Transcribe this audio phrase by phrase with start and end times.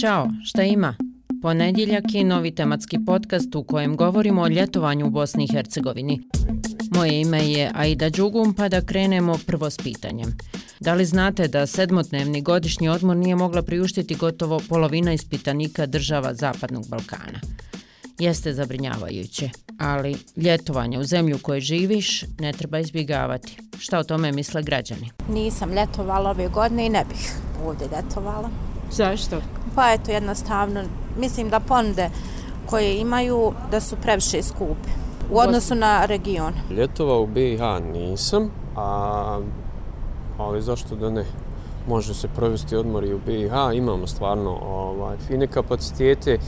[0.00, 0.94] Ćao, šta ima?
[1.42, 6.20] Ponedjeljak je novi tematski podcast u kojem govorimo o ljetovanju u Bosni i Hercegovini.
[6.94, 10.36] Moje ime je Aida Đugum, pa da krenemo prvo s pitanjem.
[10.80, 16.88] Da li znate da sedmotnevni godišnji odmor nije mogla priuštiti gotovo polovina ispitanika država Zapadnog
[16.88, 17.40] Balkana?
[18.18, 23.56] Jeste zabrinjavajuće, ali ljetovanje u zemlju u kojoj živiš ne treba izbjegavati.
[23.78, 25.10] Šta o tome misle građani?
[25.32, 27.32] Nisam ljetovala ove godine i ne bih
[27.66, 28.50] ovdje ljetovala.
[28.92, 29.57] Zašto?
[29.78, 30.80] Pa eto, jednostavno,
[31.18, 32.10] mislim da ponude
[32.66, 34.88] koje imaju da su previše skupe
[35.30, 36.52] u odnosu na region.
[36.70, 37.60] Ljetova u BiH
[37.92, 39.40] nisam, a,
[40.38, 41.24] ali zašto da ne?
[41.88, 46.38] Može se provesti odmor i u BiH, imamo stvarno ovaj, fine kapacitete,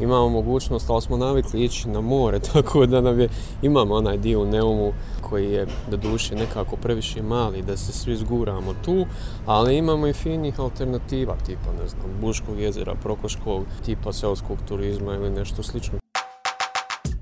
[0.00, 3.28] imamo mogućnost, ali smo navikli ići na more, tako da nam je,
[3.62, 8.16] imamo onaj dio u Neumu koji je da duše nekako previše mali, da se svi
[8.16, 9.06] zguramo tu,
[9.46, 15.30] ali imamo i finih alternativa, tipa, ne znam, Buškog jezera, Prokoškog, tipa seoskog turizma ili
[15.30, 15.99] nešto slično.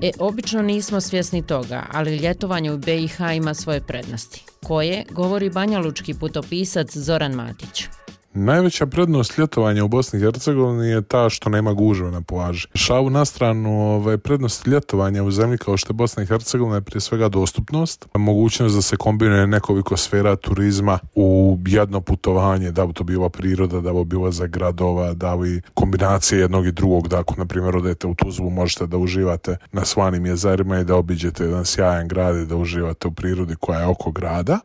[0.01, 4.45] E, obično nismo svjesni toga, ali ljetovanje u BiH ima svoje prednosti.
[4.65, 7.98] Koje, govori banjalučki putopisac Zoran Matić.
[8.34, 12.67] Najveća prednost ljetovanja u Bosni i Hercegovini je ta što nema gužve na plaži.
[12.75, 16.81] Šavu na stranu, ovaj, prednost ljetovanja u zemlji kao što je Bosna i Hercegovina je
[16.81, 22.93] prije svega dostupnost, mogućnost da se kombinuje nekoliko sfera turizma u jedno putovanje, da bi
[22.93, 27.20] to bila priroda, da bi bila za gradova, da bi kombinacije jednog i drugog, da
[27.20, 31.45] ako na primjer odete u Tuzlu možete da uživate na svanim jezerima i da obiđete
[31.45, 34.59] jedan sjajan grad i da uživate u prirodi koja je oko grada.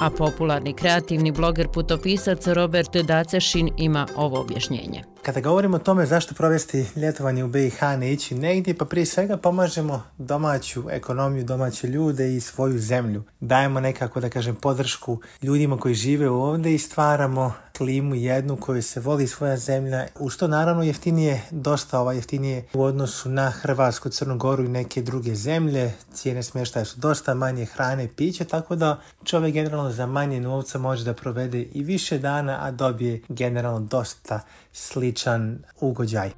[0.00, 5.02] A popularni kreativni bloger putopisac Robert Dacešin ima ovo objašnjenje.
[5.22, 9.36] Kada govorimo o tome zašto provesti ljetovanje u BiH ne ići negdje, pa prije svega
[9.36, 13.22] pomažemo domaću ekonomiju, domaće ljude i svoju zemlju.
[13.40, 19.00] Dajemo nekako, da kažem, podršku ljudima koji žive ovdje i stvaramo klimu jednu koju se
[19.00, 20.06] voli svoja zemlja.
[20.18, 25.02] Uz to naravno jeftinije, dosta ova jeftinije u odnosu na Hrvatsku, Crnu Goru i neke
[25.02, 25.92] druge zemlje.
[26.12, 30.78] Cijene smještaja su dosta manje hrane i piće, tako da čovjek generalno za manje novca
[30.78, 34.40] može da provede i više dana, a dobije generalno dosta
[34.72, 36.30] sličan ugođaj.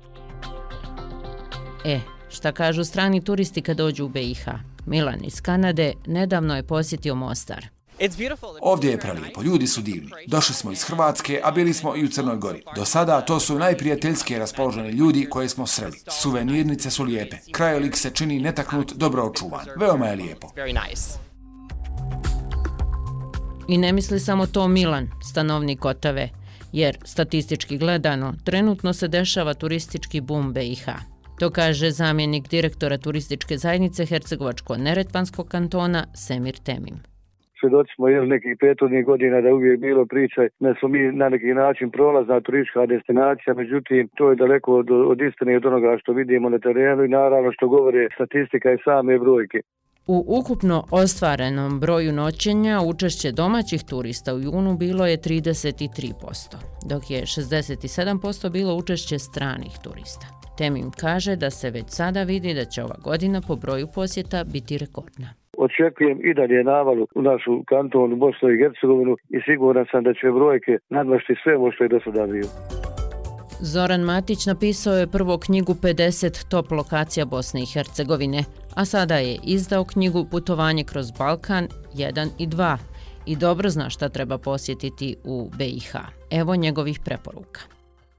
[1.85, 4.47] E, šta kažu strani turisti kad dođu u BiH?
[4.87, 7.82] Milan iz Kanade nedavno je posjetio Mostar.
[8.61, 10.11] Ovdje je prelijepo, ljudi su divni.
[10.27, 12.63] Došli smo iz Hrvatske, a bili smo i u Crnoj Gori.
[12.77, 15.99] Do sada to su najprijateljske raspoloženi ljudi koje smo sreli.
[16.23, 17.37] Suvenirnice su lijepe.
[17.53, 19.67] Krajolik se čini netaknut, dobro očuvan.
[19.77, 20.53] Veoma je lijepo.
[23.69, 26.31] I ne misli samo to Milan, stanovnik Otave,
[26.73, 30.89] jer statistički gledano trenutno se dešava turistički boom BiH.
[31.39, 37.12] To kaže zamjenik direktora turističke zajednice Hercegovačko-Neretvanskog kantona Semir Temim.
[37.63, 41.47] Svjedoci smo još nekih prethodnih godina da uvijek bilo priča da smo mi na neki
[41.47, 46.13] način prolazna turistička destinacija, međutim to je daleko od, od istine i od onoga što
[46.13, 49.59] vidimo na terenu i naravno što govore statistika i same brojke.
[50.07, 56.57] U ukupno ostvarenom broju noćenja učešće domaćih turista u junu bilo je 33%,
[56.91, 60.27] dok je 67% bilo učešće stranih turista.
[60.59, 64.79] Temim kaže da se već sada vidi da će ova godina po broju posjeta biti
[64.79, 65.42] rekordna.
[65.73, 70.31] Očekujem i dalje navalu u našu kantonu Bosnu i Hercegovinu i siguran sam da će
[70.31, 72.49] brojke nadmašti sve ovo što je do sada bilo.
[73.61, 78.45] Zoran Matić napisao je prvo knjigu 50 top lokacija Bosne i Hercegovine,
[78.77, 82.77] a sada je izdao knjigu Putovanje kroz Balkan 1 i 2
[83.27, 85.93] i dobro zna šta treba posjetiti u BiH.
[86.31, 87.61] Evo njegovih preporuka.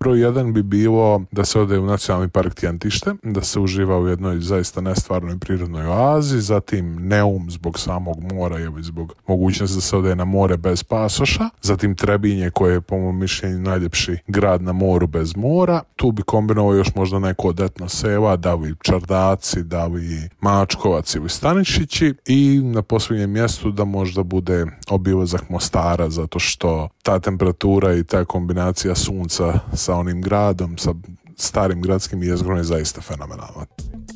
[0.04, 4.08] Broj jedan bi bilo da se ode u nacionalni park Tjentište, da se uživa u
[4.08, 9.98] jednoj zaista nestvarnoj prirodnoj oazi, zatim Neum zbog samog mora i zbog mogućnosti da se
[9.98, 14.72] ode na more bez pasoša, zatim Trebinje koje je po mom mišljenju najljepši grad na
[14.72, 19.64] moru bez mora, tu bi kombinovao još možda neko od etno seva, da li Čardaci,
[19.64, 26.40] da li Mačkovac ili Stanišići i na posljednjem mjestu da možda bude obilazak Mostara zato
[26.40, 30.94] što ta temperatura i ta kombinacija sunca sa onim gradom, sa
[31.38, 33.66] starim gradskim jezgrom je zaista fenomenalno.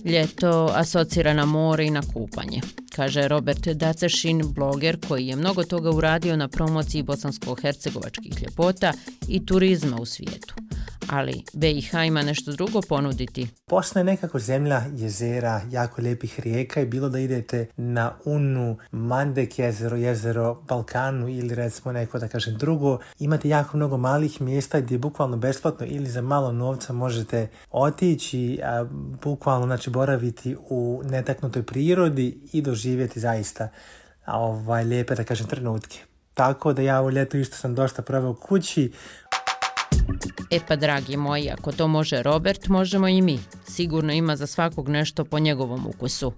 [0.05, 2.61] Ljeto asocira na more i na kupanje,
[2.95, 8.93] kaže Robert Dacešin, bloger koji je mnogo toga uradio na promociji bosansko-hercegovačkih ljepota
[9.27, 10.66] i turizma u svijetu
[11.09, 13.47] ali BiH ima nešto drugo ponuditi.
[13.67, 19.59] Bosna je nekako zemlja jezera, jako lijepih rijeka i bilo da idete na Unu, Mandek
[19.59, 24.97] jezero, jezero Balkanu ili recimo neko da kažem drugo, imate jako mnogo malih mjesta gdje
[24.97, 28.85] bukvalno besplatno ili za malo novca možete otići, a,
[29.23, 33.69] bukvalno znači boraviti u netaknutoj prirodi i doživjeti zaista
[34.27, 35.99] ovaj, lijepe da kažem trenutke.
[36.33, 38.91] tako da ja ovo ljeto isto sam dosta proveo kući.
[40.51, 43.39] E pa, dragi moji, ako to može Robert, možemo i mi.
[43.65, 46.31] Sigurno ima za svakog nešto po njegovom ukusu.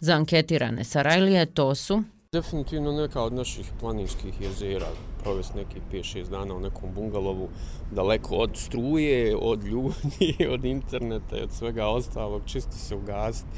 [0.00, 2.02] Za anketirane Sarajlije to su...
[2.32, 4.86] Definitivno neka od naših planinskih jezera,
[5.22, 7.48] provesti neki 5-6 dana u nekom bungalovu,
[7.90, 13.48] daleko od struje, od ljudi, od interneta i od svega ostalog, čisto se ugasiti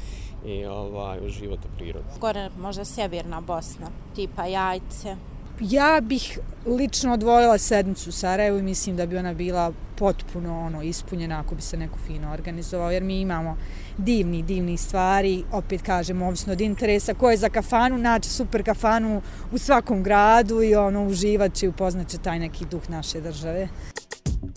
[0.45, 2.05] i ovaj, uživati u prirodi.
[2.19, 5.15] Gore možda sjeverna Bosna, tipa jajce,
[5.59, 10.81] Ja bih lično odvojila sedmicu u Sarajevu i mislim da bi ona bila potpuno ono
[10.81, 13.57] ispunjena ako bi se neko fino organizovao, jer mi imamo
[13.97, 19.21] divni, divni stvari, opet kažem, ovisno od interesa, ko je za kafanu, naći super kafanu
[19.51, 23.67] u svakom gradu i ono uživat će i upoznat će taj neki duh naše države.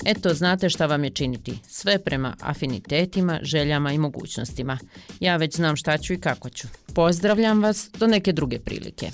[0.04, 1.58] Eto, znate šta vam je činiti.
[1.68, 4.78] Sve prema afinitetima, željama i mogućnostima.
[5.20, 6.68] Ja već znam šta ću i kako ću.
[6.94, 9.10] Pozdravljam vas do neke druge prilike.